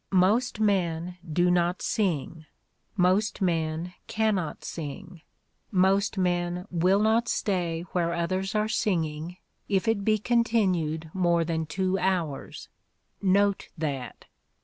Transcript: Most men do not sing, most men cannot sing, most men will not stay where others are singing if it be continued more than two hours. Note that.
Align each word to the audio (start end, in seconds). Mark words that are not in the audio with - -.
Most 0.29 0.59
men 0.59 1.17
do 1.31 1.51
not 1.51 1.83
sing, 1.83 2.47
most 2.97 3.39
men 3.39 3.93
cannot 4.07 4.63
sing, 4.65 5.21
most 5.69 6.17
men 6.17 6.65
will 6.71 6.99
not 7.01 7.27
stay 7.27 7.81
where 7.91 8.11
others 8.11 8.55
are 8.55 8.67
singing 8.67 9.37
if 9.69 9.87
it 9.87 10.03
be 10.03 10.17
continued 10.17 11.11
more 11.13 11.45
than 11.45 11.67
two 11.67 11.99
hours. 11.99 12.67
Note 13.21 13.69
that. 13.77 14.25